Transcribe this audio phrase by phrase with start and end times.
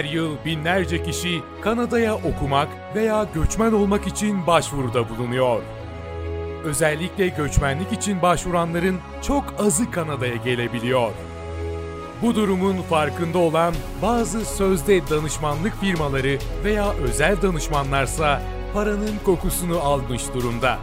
[0.00, 5.62] Her yıl binlerce kişi Kanada'ya okumak veya göçmen olmak için başvuruda bulunuyor.
[6.64, 11.10] Özellikle göçmenlik için başvuranların çok azı Kanada'ya gelebiliyor.
[12.22, 18.42] Bu durumun farkında olan bazı sözde danışmanlık firmaları veya özel danışmanlarsa
[18.74, 20.78] paranın kokusunu almış durumda.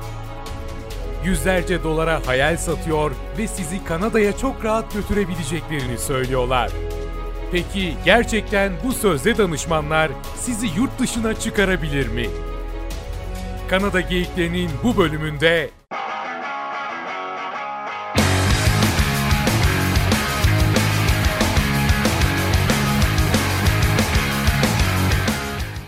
[1.25, 6.71] Yüzlerce dolara hayal satıyor ve sizi Kanada'ya çok rahat götürebileceklerini söylüyorlar.
[7.51, 12.25] Peki gerçekten bu sözde danışmanlar sizi yurt dışına çıkarabilir mi?
[13.69, 15.69] Kanada Geyiklerinin bu bölümünde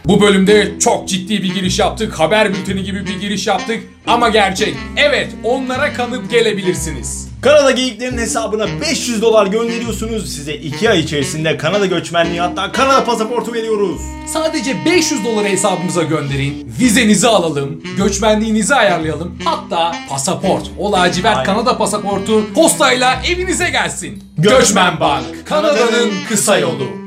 [0.06, 2.20] Bu bölümde çok ciddi bir giriş yaptık.
[2.20, 3.84] Haber bülteni gibi bir giriş yaptık.
[4.08, 4.76] Ama gerçek.
[4.98, 7.29] Evet onlara kanıp gelebilirsiniz.
[7.42, 10.36] Kanada geyiklerin hesabına 500 dolar gönderiyorsunuz.
[10.36, 14.02] Size 2 ay içerisinde Kanada göçmenliği hatta Kanada pasaportu veriyoruz.
[14.28, 16.72] Sadece 500 doları hesabımıza gönderin.
[16.80, 17.84] Vizenizi alalım.
[17.98, 19.36] Göçmenliğinizi ayarlayalım.
[19.46, 20.72] Hatta pasaport.
[20.78, 21.46] O lacivert Aynen.
[21.46, 24.24] Kanada pasaportu postayla evinize gelsin.
[24.38, 25.26] Göçmen Bank.
[25.46, 26.99] Kanada'nın kısa yolu.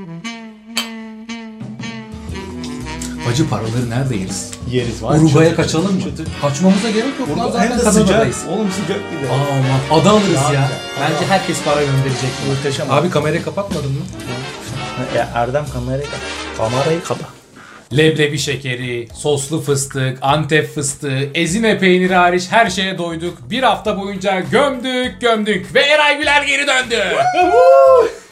[3.33, 4.51] Bacı paraları nerede yeriz?
[4.71, 5.17] Yeriz var.
[5.17, 6.03] Uruguay'a Çıtır kaçalım mı?
[6.03, 6.29] çıtır.
[6.43, 8.07] Kaçmamıza gerek yok lan Burada zaten hem de sıcak.
[8.07, 8.45] Kanada'dayız.
[8.51, 9.31] Oğlum sıcak bir de.
[9.33, 10.49] Aman ada alırız ya.
[10.49, 10.69] güzel.
[11.01, 12.31] Bence herkes para gönderecek.
[12.49, 12.91] Muhteşem.
[12.91, 14.05] Abi kamerayı kapatmadın mı?
[15.17, 16.07] Ya Erdem kamerayı
[16.57, 17.25] Kamerayı kapa.
[17.97, 23.39] Leblebi şekeri, soslu fıstık, antep fıstığı, ezine peyniri hariç her şeye doyduk.
[23.51, 27.03] Bir hafta boyunca gömdük gömdük ve Eray Güler geri döndü.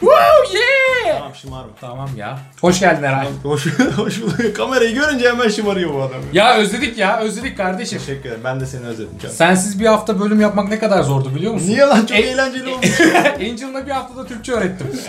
[0.00, 0.14] Woo
[0.54, 1.16] yeah!
[1.18, 1.68] Tamam şımarma.
[1.80, 2.38] Tamam ya.
[2.60, 3.26] Hoş geldin Eray.
[3.42, 3.66] Hoş,
[3.96, 4.56] hoş bulduk.
[4.56, 6.20] Kamerayı görünce hemen şımarıyor bu adam.
[6.32, 7.98] Ya özledik ya özledik kardeşim.
[7.98, 8.40] Teşekkür ederim.
[8.44, 9.34] Ben de seni özledim canım.
[9.36, 11.68] Sensiz bir hafta bölüm yapmak ne kadar zordu biliyor musun?
[11.68, 13.00] Niye lan çok E- eğlenceli olmuş.
[13.40, 14.86] Angel'la bir haftada Türkçe öğrettim.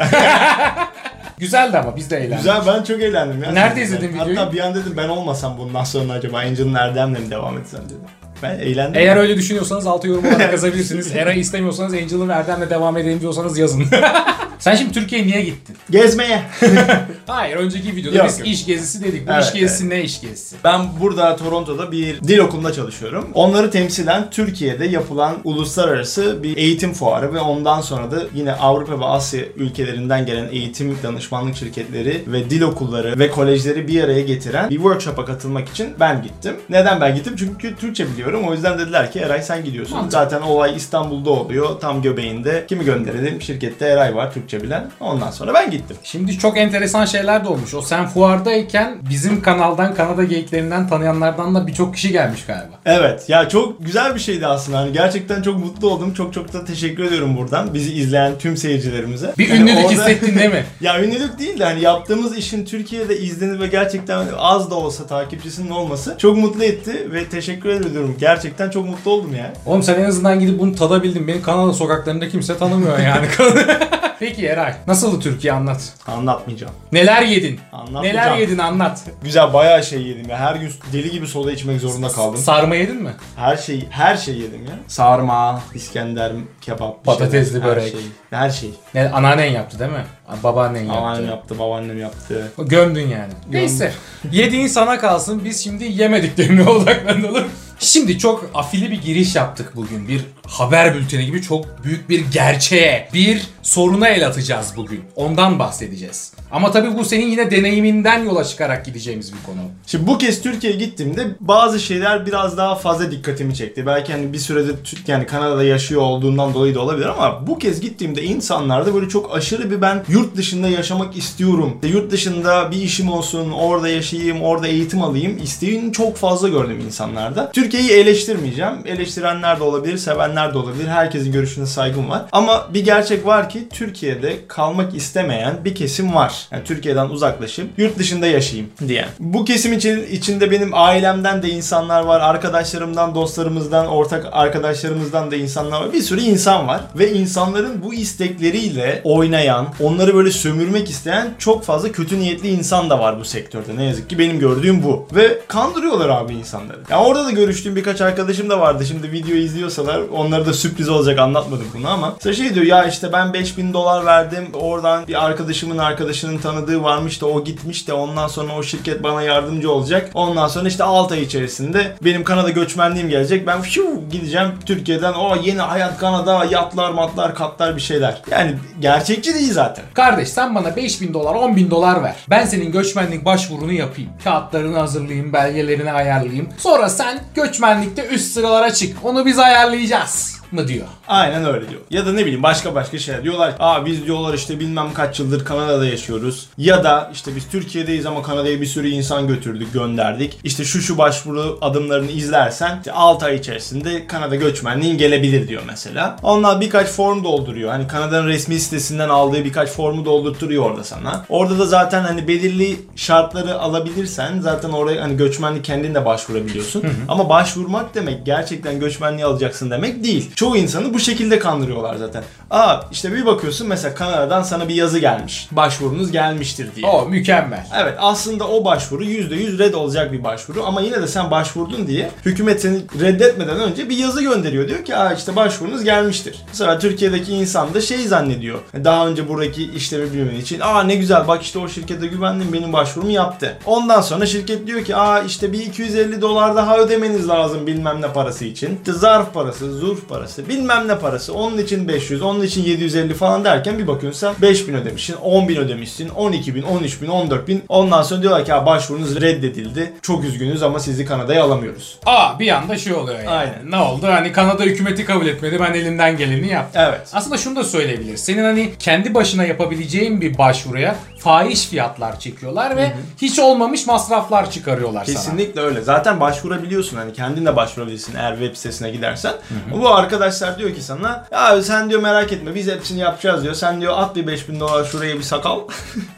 [1.42, 2.38] Güzeldi ama biz de eğlendik.
[2.38, 3.52] Güzel ben çok eğlendim ya.
[3.52, 4.40] Nerede izledin videoyu?
[4.40, 7.98] Hatta bir an dedim ben olmasam bundan sonra acaba Angel'ın Erdem'le mi devam etsem dedim.
[8.44, 9.02] Ben eğlendim.
[9.02, 11.16] Eğer öyle düşünüyorsanız altı yorum olarak yazabilirsiniz.
[11.16, 13.86] Eray'ı istemiyorsanız Angel'ın Erdem'le devam edelim diyorsanız yazın.
[14.62, 15.78] Sen şimdi Türkiye'ye niye gittin?
[15.90, 16.42] Gezmeye.
[17.28, 18.48] Hayır önceki videoda Yok, biz yok.
[18.48, 19.28] iş gezisi dedik.
[19.28, 20.56] Bu Evet, iş gezisi ne iş gezisi?
[20.64, 23.28] Ben burada Toronto'da bir dil okulunda çalışıyorum.
[23.34, 29.06] Onları temsilen Türkiye'de yapılan uluslararası bir eğitim fuarı ve ondan sonra da yine Avrupa ve
[29.06, 34.76] Asya ülkelerinden gelen eğitim danışmanlık şirketleri ve dil okulları ve kolejleri bir araya getiren bir
[34.76, 36.56] workshop'a katılmak için ben gittim.
[36.70, 37.34] Neden ben gittim?
[37.40, 38.44] Çünkü Türkçe biliyorum.
[38.48, 39.96] O yüzden dediler ki Eray sen gidiyorsun.
[39.96, 40.12] Mantıklı.
[40.12, 41.80] Zaten olay İstanbul'da oluyor.
[41.80, 42.66] Tam göbeğinde.
[42.68, 43.42] Kimi gönderelim?
[43.42, 44.92] Şirkette Eray var Türkçe bilen.
[45.00, 45.98] Ondan sonra ben gittim.
[46.04, 47.74] Şimdi çok enteresan şeyler de olmuş.
[47.74, 52.74] O sen fuardayken bizim kanaldan Kanada geyiklerinden tanıyanlardan da birçok kişi gelmiş galiba.
[52.86, 54.78] Evet ya çok güzel bir şeydi aslında.
[54.78, 56.14] Hani gerçekten çok mutlu oldum.
[56.14, 59.34] Çok çok da teşekkür ediyorum buradan bizi izleyen tüm seyircilerimize.
[59.38, 60.64] Bir Hani ünlülük orada- hissettin değil mi?
[60.82, 65.70] ya ünlülük değil de hani yaptığımız işin Türkiye'de izlenir ve gerçekten az da olsa takipçisinin
[65.70, 68.16] olması çok mutlu etti ve teşekkür ediyorum.
[68.20, 69.54] Gerçekten çok mutlu oldum ya.
[69.66, 71.28] Oğlum sen en azından gidip bunu tadabildin.
[71.28, 73.28] Beni Kanada sokaklarında kimse tanımıyor yani.
[74.22, 75.94] Peki Eray, nasıldı Türkiye anlat.
[76.08, 76.74] Anlatmayacağım.
[76.92, 77.60] Neler yedin?
[77.72, 78.28] Anlatmayacağım.
[78.28, 79.04] Neler yedin anlat.
[79.24, 80.38] Güzel bayağı şey yedim ya.
[80.38, 82.38] Her gün deli gibi soda içmek zorunda kaldım.
[82.38, 83.12] Sarma yedin mi?
[83.36, 84.74] Her şey her şey yedim ya.
[84.88, 86.32] Sarma, İskender,
[86.62, 87.84] kebap, bir Patatesli şeyler, börek.
[87.84, 88.02] Her şey.
[88.30, 88.70] Her şey.
[88.94, 90.06] Ne, anneannen yaptı değil mi?
[90.44, 91.00] Babaannen yaptı.
[91.00, 92.52] Anneannem yaptı, babaannem yaptı.
[92.58, 93.34] Gömdün yani.
[93.52, 93.92] Neyse.
[94.32, 95.46] Yediğin sana kalsın.
[95.46, 97.48] Biz şimdi yemediklerine odaklanalım.
[97.84, 100.08] Şimdi çok afili bir giriş yaptık bugün.
[100.08, 105.04] Bir haber bülteni gibi çok büyük bir gerçeğe, bir soruna el atacağız bugün.
[105.16, 106.34] Ondan bahsedeceğiz.
[106.52, 109.60] Ama tabii bu senin yine deneyiminden yola çıkarak gideceğimiz bir konu.
[109.88, 113.86] Şimdi bu kez Türkiye'ye gittiğimde bazı şeyler biraz daha fazla dikkatimi çekti.
[113.86, 114.76] Belki hani bir süredir
[115.08, 119.72] yani Kanada'da yaşıyor olduğundan dolayı da olabilir ama bu kez gittiğimde insanlarda böyle çok aşırı
[119.72, 121.74] bir ben yurt dışında yaşamak istiyorum.
[121.76, 126.82] İşte Yurt dışında bir işim olsun, orada yaşayayım, orada eğitim alayım isteğini çok fazla gördüm
[126.86, 127.52] insanlarda.
[127.52, 128.74] Türkiye'yi eleştirmeyeceğim.
[128.86, 130.88] Eleştirenler de olabilir, sevenler de olabilir.
[130.88, 132.26] Herkesin görüşüne saygım var.
[132.32, 136.41] Ama bir gerçek var ki Türkiye'de kalmak istemeyen bir kesim var.
[136.52, 139.08] Yani Türkiye'den uzaklaşıp yurt dışında yaşayayım diyen.
[139.20, 142.22] Bu kesim için, içinde benim ailemden de insanlar var.
[142.22, 145.94] Arkadaşlarımdan, dostlarımızdan, ortak arkadaşlarımızdan da insanlar var.
[145.94, 146.82] Bir sürü insan var.
[146.96, 153.00] Ve insanların bu istekleriyle oynayan, onları böyle sömürmek isteyen çok fazla kötü niyetli insan da
[153.00, 153.78] var bu sektörde.
[153.78, 155.08] Ne yazık ki benim gördüğüm bu.
[155.16, 156.78] Ve kandırıyorlar abi insanları.
[156.90, 158.86] Ya orada da görüştüğüm birkaç arkadaşım da vardı.
[158.86, 162.14] Şimdi videoyu izliyorsalar onlara da sürpriz olacak anlatmadık bunu ama.
[162.14, 164.48] Mesela şey diyor ya işte ben 5000 dolar verdim.
[164.54, 169.04] Oradan bir arkadaşımın arkadaşını birisinin tanıdığı varmış da o gitmiş de ondan sonra o şirket
[169.04, 170.10] bana yardımcı olacak.
[170.14, 173.48] Ondan sonra işte 6 ay içerisinde benim Kanada göçmenliğim gelecek.
[173.48, 178.22] Ben şu gideceğim Türkiye'den o yeni hayat Kanada yatlar matlar katlar bir şeyler.
[178.32, 179.86] Yani gerçekçi değil zaten.
[179.94, 182.16] Kardeş sen bana 5000 dolar 10 bin dolar ver.
[182.30, 184.12] Ben senin göçmenlik başvurunu yapayım.
[184.24, 186.50] Kağıtlarını hazırlayayım, belgelerini ayarlayayım.
[186.58, 189.06] Sonra sen göçmenlikte üst sıralara çık.
[189.06, 190.88] Onu biz ayarlayacağız mı diyor.
[191.08, 191.82] Aynen öyle diyor.
[191.90, 193.24] Ya da ne bileyim başka başka şeyler.
[193.24, 196.50] Diyorlar aa biz diyorlar işte bilmem kaç yıldır Kanada'da yaşıyoruz.
[196.58, 200.40] Ya da işte biz Türkiye'deyiz ama Kanada'ya bir sürü insan götürdük, gönderdik.
[200.44, 206.18] İşte şu şu başvuru adımlarını izlersen işte 6 ay içerisinde Kanada göçmenliğin gelebilir diyor mesela.
[206.24, 207.70] Onlar birkaç form dolduruyor.
[207.70, 211.26] Hani Kanada'nın resmi sitesinden aldığı birkaç formu doldurturuyor orada sana.
[211.30, 216.84] Orada da zaten hani belirli şartları alabilirsen zaten oraya hani göçmenlik kendin de başvurabiliyorsun.
[217.08, 220.32] Ama başvurmak demek gerçekten göçmenliği alacaksın demek değil.
[220.42, 222.24] Çoğu insanı bu şekilde kandırıyorlar zaten.
[222.52, 225.48] Aa işte bir bakıyorsun mesela Kanada'dan sana bir yazı gelmiş.
[225.52, 226.88] Başvurunuz gelmiştir diye.
[226.88, 227.68] O mükemmel.
[227.82, 232.12] Evet aslında o başvuru %100 red olacak bir başvuru ama yine de sen başvurdun diye
[232.26, 234.68] hükümet seni reddetmeden önce bir yazı gönderiyor.
[234.68, 236.36] Diyor ki Aa işte başvurunuz gelmiştir.
[236.48, 238.60] Mesela Türkiye'deki insan da şey zannediyor.
[238.84, 242.74] Daha önce buradaki işlemi bilmemen için aa ne güzel bak işte o şirkete güvendim benim
[242.74, 243.58] başvurumu yaptı.
[243.66, 248.14] Ondan sonra şirket diyor ki aa işte bir 250 dolar daha ödemeniz lazım bilmem ne
[248.14, 248.76] parası için.
[248.76, 251.34] İşte zarf parası, zurf parası, bilmem ne parası.
[251.34, 256.10] Onun için 500, onun için 750 falan derken bir bakıyorsun sen 5000 ödemişsin, 10.000 ödemişsin,
[256.10, 257.60] 12.000, 13.000, 14.000.
[257.70, 259.94] Ondan sonra diyorlar ki başvurunuz reddedildi.
[260.02, 262.00] Çok üzgünüz ama sizi Kanada'ya alamıyoruz.
[262.06, 263.30] Aa bir anda şey oluyor yani.
[263.30, 263.72] Aynen.
[263.72, 264.08] Ne oldu?
[264.08, 265.60] Hani Kanada hükümeti kabul etmedi.
[265.60, 266.82] Ben elimden geleni yaptım.
[266.88, 267.10] Evet.
[267.14, 268.24] Aslında şunu da söyleyebiliriz.
[268.24, 272.92] Senin hani kendi başına yapabileceğin bir başvuruya fahiş fiyatlar çekiyorlar ve
[273.22, 275.16] hiç olmamış masraflar çıkarıyorlar sana.
[275.16, 275.82] Kesinlikle öyle.
[275.82, 279.34] Zaten başvurabiliyorsun hani kendin de başvurabilirsin eğer web sitesine gidersen.
[279.74, 279.90] Bu
[280.22, 283.54] arkadaşlar diyor ki sana ya sen diyor merak etme biz hepsini yapacağız diyor.
[283.54, 285.60] Sen diyor at bir 5000 dolar şuraya bir sakal.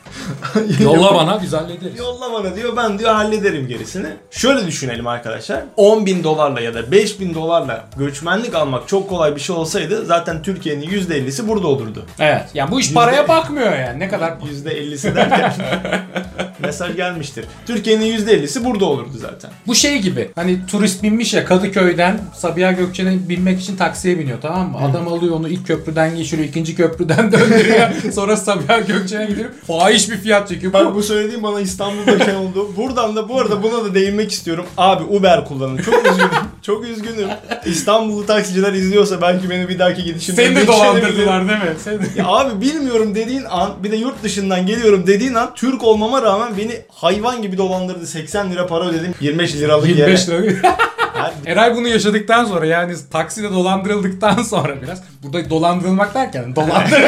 [0.80, 2.00] Yolla bana biz hallederiz.
[2.00, 4.08] Yolla bana diyor ben diyor hallederim gerisini.
[4.32, 5.64] Şöyle düşünelim arkadaşlar.
[5.78, 10.06] 10 bin dolarla ya da 5 bin dolarla göçmenlik almak çok kolay bir şey olsaydı
[10.06, 12.06] zaten Türkiye'nin %50'si burada olurdu.
[12.20, 12.46] Evet.
[12.54, 14.00] Yani bu iş paraya bakmıyor yani.
[14.00, 15.54] Ne kadar %50'si derken
[16.66, 17.46] mesaj gelmiştir.
[17.68, 19.52] Türkiye'nin %50'si burada olurdu zaten.
[19.68, 24.72] Bu şey gibi hani turist binmiş ya Kadıköy'den Sabiha Gökçen'e binmek için taksiye biniyor tamam
[24.72, 24.78] mı?
[24.78, 27.90] Adam alıyor onu ilk köprüden geçiriyor, ikinci köprüden döndürüyor.
[28.14, 29.50] sonra Sabiha Gökçen'e gidiyor.
[29.68, 30.74] Fahiş bir fiyat çekiyor.
[30.74, 32.74] Bak Bu, söylediğim bana İstanbul'dayken oldu.
[32.78, 34.66] Buradan da bu arada buna da değinmek istiyorum.
[34.78, 35.78] Abi Uber kullanın.
[35.78, 36.30] Çok üzgünüm.
[36.66, 37.30] Çok üzgünüm.
[37.66, 41.66] İstanbullu taksiciler izliyorsa belki beni bir dahaki gidişimde seni de dolandırdılar değil mi?
[41.84, 46.22] Seni Ya abi bilmiyorum dediğin an bir de yurt dışından geliyorum dediğin an Türk olmama
[46.22, 48.08] rağmen beni hayvan gibi dolandırdı.
[48.08, 50.42] 80 lira para ödedim 25 liralık 25 yere.
[50.44, 50.78] lira.
[51.14, 56.92] Her- Eray bunu yaşadıktan sonra yani takside dolandırıldıktan sonra biraz burada dolandırılmak derken dolandır.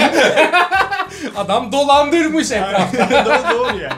[1.38, 3.10] Adam dolandırmış etrafta.
[3.26, 3.94] doğru, doğru yani.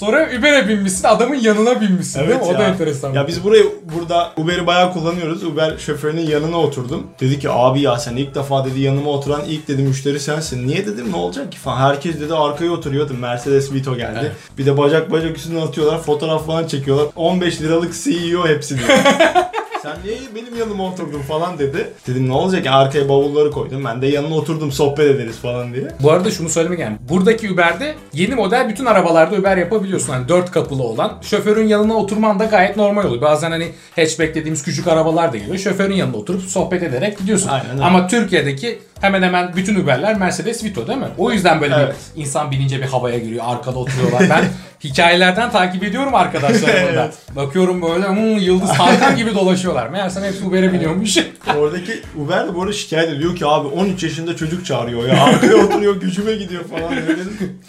[0.00, 2.44] Sonra Uber'e binmişsin adamın yanına binmişsin değil mi?
[2.44, 2.68] O da ya.
[2.68, 3.12] enteresan.
[3.12, 3.66] Ya biz burayı
[3.96, 5.44] burada Uber'i bayağı kullanıyoruz.
[5.44, 7.06] Uber şoförünün yanına oturdum.
[7.20, 10.68] Dedi ki abi ya sen ilk defa dedi yanıma oturan ilk dedi müşteri sensin.
[10.68, 11.76] Niye dedim ne olacak ki falan.
[11.76, 13.14] Herkes dedi arkaya oturuyordu.
[13.14, 14.18] Mercedes Vito geldi.
[14.22, 14.32] Evet.
[14.58, 16.02] Bir de bacak bacak üstüne atıyorlar.
[16.02, 17.06] Fotoğraf falan çekiyorlar.
[17.16, 18.88] 15 liralık CEO hepsi diyor.
[19.82, 21.90] Sen niye benim yanıma oturdun falan dedi.
[22.06, 23.84] Dedim ne olacak ya arkaya bavulları koydum.
[23.84, 25.88] Ben de yanına oturdum sohbet ederiz falan diye.
[26.02, 26.96] Bu arada şunu söylemek yani.
[27.08, 30.12] Buradaki Uber'de yeni model bütün arabalarda Uber yapabiliyorsun.
[30.12, 31.18] Hani dört kapılı olan.
[31.22, 33.22] Şoförün yanına oturman da gayet normal oluyor.
[33.22, 35.58] Bazen hani hatchback dediğimiz küçük arabalar da geliyor.
[35.58, 37.48] Şoförün yanına oturup sohbet ederek gidiyorsun.
[37.48, 37.84] Aynen öyle.
[37.84, 41.08] Ama Türkiye'deki hemen hemen bütün Uber'ler Mercedes Vito değil mi?
[41.18, 41.96] O yüzden böyle Evet.
[42.16, 43.44] bir insan binince bir havaya giriyor.
[43.46, 44.30] Arkada oturuyorlar.
[44.30, 44.44] Ben
[44.84, 47.10] hikayelerden takip ediyorum arkadaşlarımı da.
[47.36, 49.88] Bakıyorum böyle hmm, Yıldız Hakan gibi dolaşıyorlar.
[49.88, 51.16] Meğersem hepsi Uber'e biniyormuş.
[51.58, 55.24] Oradaki Uber de bu arada şikayet ediyor ki abi 13 yaşında çocuk çağırıyor ya.
[55.24, 56.92] Arkaya oturuyor gücüme gidiyor falan.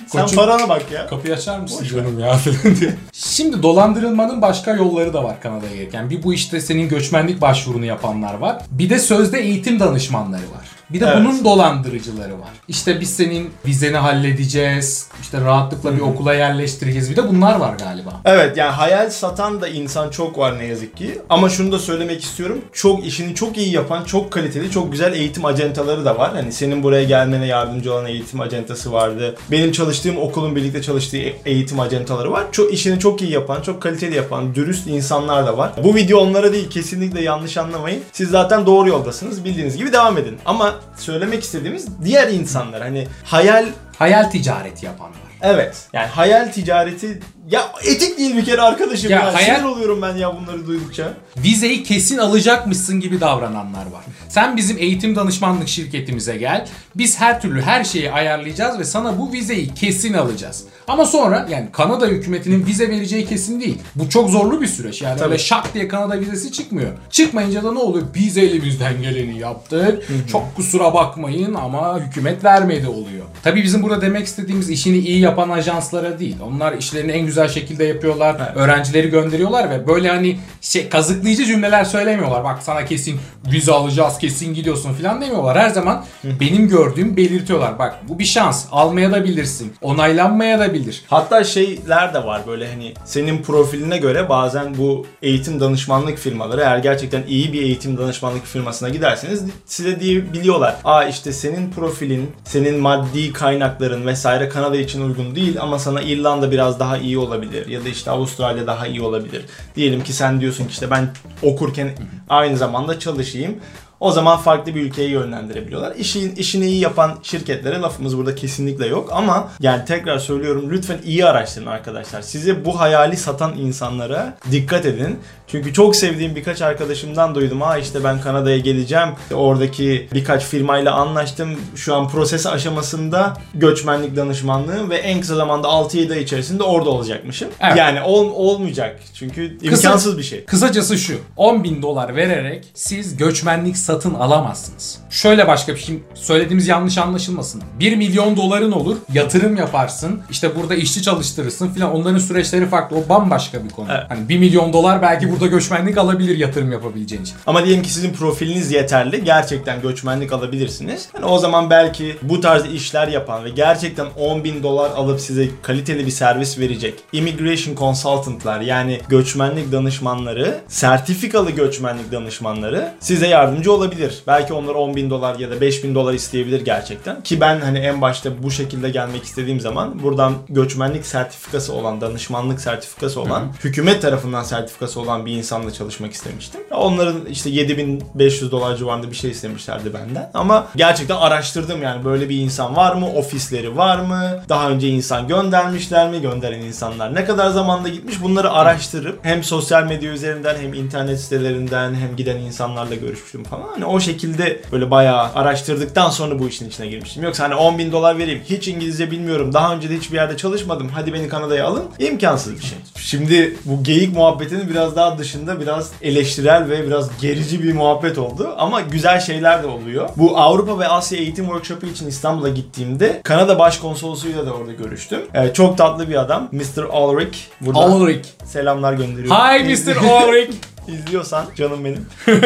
[0.08, 1.08] Sen Koçum- parana bak ya.
[1.08, 2.94] Kapıyı açar mısın Boş canım ya falan diye.
[3.14, 6.10] Şimdi dolandırılmanın başka yolları da var Kanada'ya gelirken.
[6.10, 8.58] Bir bu işte senin göçmenlik başvurunu yapanlar var.
[8.72, 10.71] Bir de sözde eğitim danışmanları var.
[10.94, 11.18] Bir de Evet.
[11.20, 12.50] bunun dolandırıcıları var.
[12.68, 15.08] İşte biz senin vizeni halledeceğiz.
[15.22, 17.10] işte rahatlıkla bir okula yerleştireceğiz.
[17.12, 18.22] Bir de bunlar var galiba.
[18.26, 21.22] Evet yani hayal satan da insan çok var ne yazık ki.
[21.30, 22.62] Ama şunu da söylemek istiyorum.
[22.74, 26.32] Çok işini çok iyi yapan, çok kaliteli, çok güzel eğitim acentaları da var.
[26.34, 29.36] Hani senin buraya gelmene yardımcı olan eğitim acentası vardı.
[29.52, 32.44] Benim çalıştığım okulun birlikte çalıştığı e- eğitim acentaları var.
[32.52, 35.72] Çok işini çok iyi yapan, çok kaliteli yapan, dürüst insanlar da var.
[35.84, 38.02] Bu video onlara değil kesinlikle yanlış anlamayın.
[38.12, 39.44] Siz zaten doğru yoldasınız.
[39.46, 40.38] Bildiğiniz gibi devam edin.
[40.46, 43.66] Ama söylemek istediğimiz diğer insanlar hani hayal
[44.02, 45.20] Hayal ticareti yapanlar.
[45.42, 45.88] Evet.
[45.94, 47.20] Yani hayal ticareti
[47.52, 49.34] Ya etik değil bir kere arkadaşım Ya ya.
[49.34, 51.14] hayal- Sinir oluyorum ben ya bunları duydukça.
[51.38, 54.02] Vizeyi kesin alacakmışsın gibi davrananlar var.
[54.30, 56.68] Sen bizim eğitim danışmanlık şirketimize gel.
[56.96, 60.64] Biz her türlü her şeyi ayarlayacağız ve sana bu vizeyi kesin alacağız.
[60.88, 63.78] Ama sonra yani Kanada hükümetinin vize vereceği kesin değil.
[63.96, 65.02] Bu çok zorlu bir süreç.
[65.02, 66.92] Yani öyle şak diye Kanada vizesi çıkmıyor.
[67.10, 68.06] Çıkmayınca da ne oluyor?
[68.16, 70.04] Biz elimizden geleni yaptık.
[70.32, 73.26] Çok kusura bakmayın ama hükümet vermedi oluyor.
[73.44, 76.36] Tabii bizim burada demek istediğimiz işini iyi yapan ajanslara değil.
[76.44, 78.52] Onlar işlerini en güzel şekilde yapıyorlar.
[78.56, 82.44] Öğrencileri gönderiyorlar ve böyle hani şey kazıklayıcı cümleler söylemiyorlar.
[82.44, 83.20] Bak sana kesin
[83.52, 85.60] vize alacağız, kesin gidiyorsun falan demiyorlar.
[85.60, 87.80] Her zaman benim gördüğüm belirtiyorlar.
[87.80, 88.66] Bak bu bir şans.
[88.72, 89.74] Almaya da bilirsin.
[89.82, 91.04] Onaylanmaya da bilir.
[91.08, 96.78] Hatta şeyler de var böyle hani senin profiline göre bazen bu eğitim danışmanlık firmaları eğer
[96.78, 100.76] gerçekten iyi bir eğitim danışmanlık firmasına giderseniz size diye biliyorlar.
[100.84, 106.52] Aa işte senin profilin, senin maddi kaynakların vesaire Kanada için uygun değil ama sana İrlanda
[106.52, 109.46] biraz daha iyi olabilir ya da işte Avustralya daha iyi olabilir.
[109.76, 111.10] Diyelim ki sen diyorsun ki işte ben
[111.42, 111.90] okurken
[112.30, 113.56] aynı zamanda çalışayım.
[114.02, 115.96] O zaman farklı bir ülkeye yönlendirebiliyorlar.
[115.96, 121.26] İşin, işini iyi yapan şirketlere lafımız burada kesinlikle yok ama yani tekrar söylüyorum lütfen iyi
[121.26, 122.22] araştırın arkadaşlar.
[122.22, 125.20] Size bu hayali satan insanlara dikkat edin.
[125.52, 127.62] Çünkü çok sevdiğim birkaç arkadaşımdan duydum.
[127.62, 129.10] Ha işte ben Kanada'ya geleceğim.
[129.34, 131.50] Oradaki birkaç firmayla anlaştım.
[131.76, 137.50] Şu an proses aşamasında göçmenlik danışmanlığı ve en kısa zamanda 6-7 ay içerisinde orada olacakmışım.
[137.62, 137.78] Evet.
[137.78, 139.00] Yani ol, olmayacak.
[139.14, 140.46] Çünkü Kısa- imkansız bir şey.
[140.46, 141.14] Kısacası şu.
[141.38, 145.00] 10 bin dolar vererek siz göçmenlik satın alamazsınız.
[145.10, 147.64] Şöyle başka bir şey söylediğimiz yanlış anlaşılmasın.
[147.80, 150.22] 1 milyon doların olur yatırım yaparsın.
[150.30, 152.98] işte burada işçi çalıştırırsın filan onların süreçleri farklı.
[152.98, 153.88] O bambaşka bir konu.
[153.92, 154.04] Evet.
[154.10, 157.36] Hani 1 milyon dolar belki burada göçmenlik alabilir yatırım yapabileceğin için.
[157.48, 159.24] Ama diyelim ki sizin profiliniz yeterli.
[159.24, 161.10] Gerçekten göçmenlik alabilirsiniz.
[161.16, 165.48] Yani o zaman belki bu tarz işler yapan ve gerçekten 10 bin dolar alıp size
[165.62, 174.24] kaliteli bir servis verecek immigration consultantlar yani göçmenlik danışmanları, sertifikalı göçmenlik danışmanları size yardımcı olabilir.
[174.28, 177.24] Belki onlar 10 bin dolar ya da 5 bin dolar isteyebilir gerçekten.
[177.24, 182.62] Ki ben hani en başta bu şekilde gelmek istediğim zaman buradan göçmenlik sertifikası olan, danışmanlık
[182.62, 186.62] sertifikası olan, hükümet tarafından sertifikası olan bir insanla çalışmak istemiştim.
[186.72, 190.32] Onların işte 7500 dolar civarında bir şey istemişlerdi benden.
[190.34, 193.08] Ama gerçekten araştırdım yani böyle bir insan var mı?
[193.14, 194.44] Ofisleri var mı?
[194.50, 196.22] Daha önce insan göndermişler mi?
[196.22, 198.22] Gönderen insanlar ne kadar zamanda gitmiş?
[198.22, 203.68] Bunları araştırıp hem sosyal medya üzerinden hem internet sitelerinden hem giden insanlarla görüşmüştüm falan.
[203.74, 207.24] Hani o şekilde böyle bayağı araştırdıktan sonra bu işin içine girmiştim.
[207.24, 210.90] Yoksa hani 10 bin dolar vereyim hiç İngilizce bilmiyorum daha önce de hiçbir yerde çalışmadım
[210.94, 212.78] hadi beni Kanada'ya alın imkansız bir şey.
[212.96, 218.56] Şimdi bu geyik muhabbetinin biraz daha dışında biraz eleştirel ve biraz gerici bir muhabbet oldu
[218.58, 220.10] ama güzel şeyler de oluyor.
[220.18, 225.22] Bu Avrupa ve Asya Eğitim Workshop'u için İstanbul'a gittiğimde Kanada Başkonsolosuyla da orada görüştüm.
[225.34, 226.84] Ee, çok tatlı bir adam Mr.
[226.84, 227.38] Ulrich.
[227.62, 228.28] Buradan Ulrich.
[228.46, 229.38] selamlar gönderiyorum.
[229.38, 229.96] Hi Mr.
[229.96, 230.52] Ulrich.
[230.88, 232.06] İzliyorsan canım benim.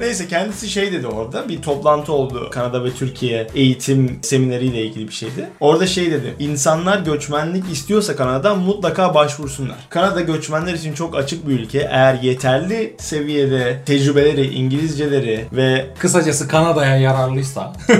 [0.00, 5.12] Neyse kendisi şey dedi orada bir toplantı oldu Kanada ve Türkiye eğitim semineriyle ilgili bir
[5.12, 5.48] şeydi.
[5.60, 9.76] Orada şey dedi insanlar göçmenlik istiyorsa Kanada mutlaka başvursunlar.
[9.90, 11.78] Kanada göçmenler için çok açık bir ülke.
[11.78, 17.72] Eğer yeterli seviyede tecrübeleri, İngilizceleri ve Kısacası Kanada'ya yararlıysa.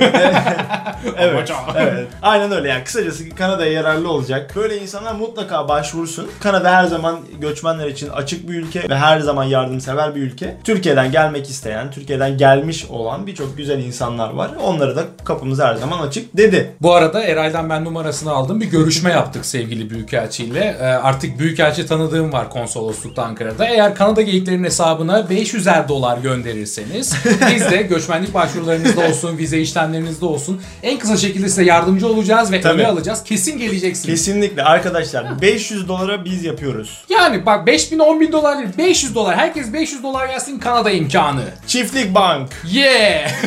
[1.19, 1.53] Evet.
[1.77, 2.07] Evet.
[2.23, 2.85] Aynen öyle yani.
[2.85, 4.53] Kısacası Kanada'ya yararlı olacak.
[4.57, 6.31] Böyle insanlar mutlaka başvursun.
[6.41, 10.57] Kanada her zaman göçmenler için açık bir ülke ve her zaman yardımsever bir ülke.
[10.65, 14.51] Türkiye'den gelmek isteyen, Türkiye'den gelmiş olan birçok güzel insanlar var.
[14.65, 16.71] Onları da kapımız her zaman açık dedi.
[16.83, 18.61] Bu arada Eray'dan ben numarasını aldım.
[18.61, 20.77] Bir görüşme yaptık sevgili Büyükelçiyle.
[20.81, 23.67] Ee, artık Büyükelçi tanıdığım var konsoloslukta Ankara'da.
[23.67, 27.15] Eğer Kanada geyiklerin hesabına 500'er dolar gönderirseniz
[27.55, 32.61] biz de göçmenlik başvurularınızda olsun, vize işlemlerinizde olsun en kısa şekilde size yardımcı olacağız ve
[32.61, 32.83] Tabii.
[32.83, 33.25] öne alacağız.
[33.25, 34.07] Kesin geleceksiniz.
[34.07, 37.05] Kesinlikle arkadaşlar 500 dolara biz yapıyoruz.
[37.09, 39.37] Yani bak 5000 10 bin dolar değil 500 dolar.
[39.39, 41.45] Herkes 500 dolar gelsin Kanada imkanı.
[41.67, 42.49] Çiftlik Bank.
[42.73, 42.95] Yeah!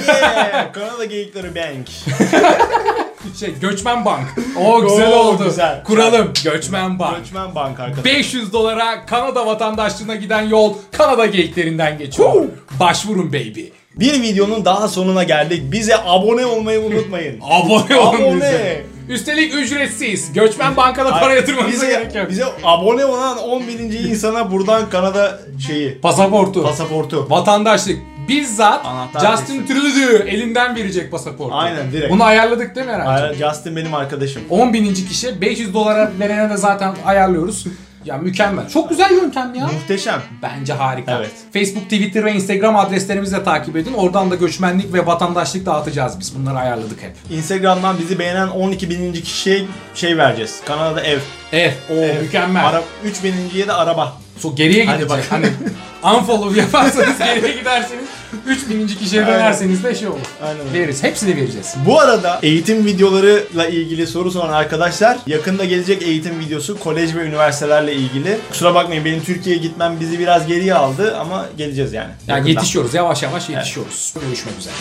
[0.05, 0.73] Yeah!
[0.73, 1.87] Kanada Geyikleri Bank.
[3.39, 4.27] şey Göçmen Bank.
[4.65, 5.43] O güzel Oo, oldu.
[5.43, 5.83] güzel.
[5.83, 7.17] Kuralım Göçmen Bank.
[7.17, 8.05] Göçmen Bank arkadaşlar.
[8.05, 12.33] 500 dolara Kanada vatandaşlığına giden yol Kanada geyiklerinden geçiyor.
[12.33, 12.47] Woo!
[12.79, 13.63] Başvurun baby.
[13.95, 15.71] Bir videonun daha sonuna geldik.
[15.71, 17.39] Bize abone olmayı unutmayın.
[17.41, 18.35] Abone olun Abone.
[18.35, 18.85] bize.
[19.11, 20.33] Üstelik ücretsiz.
[20.33, 22.29] Göçmen bankada para yatırmanıza gerek yok.
[22.29, 26.63] Bize abone olan 10 bininci insana buradan Kanada şeyi Pasaportu.
[26.63, 27.29] pasaportu.
[27.29, 27.99] Vatandaşlık.
[28.27, 31.55] Bizzat Anahtar Justin Trudeau elinden verecek pasaportu.
[31.55, 32.13] Aynen, direkt.
[32.13, 32.93] Bunu ayarladık değil mi?
[32.93, 34.41] Aynen, Justin benim arkadaşım.
[34.49, 37.65] 10 bininci kişi 500 dolara verene de zaten ayarlıyoruz.
[38.05, 38.69] Ya mükemmel.
[38.69, 39.67] Çok güzel yöntem ya.
[39.67, 40.21] Muhteşem.
[40.41, 41.17] Bence harika.
[41.17, 41.31] Evet.
[41.53, 43.93] Facebook, Twitter ve Instagram adreslerimizi de takip edin.
[43.93, 46.35] Oradan da göçmenlik ve vatandaşlık dağıtacağız biz.
[46.35, 47.15] Bunları ayarladık hep.
[47.37, 49.61] Instagram'dan bizi beğenen 12 bininci kişiye
[49.95, 50.61] şey vereceğiz.
[50.65, 51.19] Kanalda ev.
[51.51, 51.77] Evet.
[51.89, 52.21] O Ev.
[52.21, 52.67] mükemmel.
[52.67, 54.13] Ara, 3 bininciye de araba.
[54.41, 55.09] So, geriye Hadi gidecek.
[55.17, 55.25] bak.
[55.29, 55.47] Hani
[56.17, 58.05] unfollow yaparsanız geriye giderseniz
[58.47, 58.87] 3000.
[58.87, 60.17] kişiye dönerseniz de şey olur.
[60.43, 60.73] Aynen.
[60.73, 61.03] Veririz.
[61.03, 61.75] Hepsini vereceğiz.
[61.85, 67.93] Bu arada eğitim videolarıyla ilgili soru soran arkadaşlar yakında gelecek eğitim videosu kolej ve üniversitelerle
[67.95, 68.37] ilgili.
[68.51, 72.11] Kusura bakmayın benim Türkiye'ye gitmem bizi biraz geriye aldı ama geleceğiz yani.
[72.27, 72.49] Yani Yakında.
[72.49, 72.93] yetişiyoruz.
[72.93, 74.13] Yavaş yavaş yetişiyoruz.
[74.25, 74.73] Görüşmek üzere.